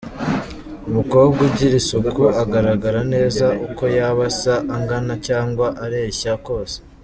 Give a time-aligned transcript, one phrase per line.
[0.89, 6.77] Umukobwa ugira isuku agaragara neza uko yaba asa, angana cyangwa areshya kose.